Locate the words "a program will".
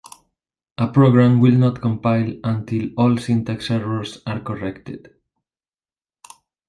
0.79-1.53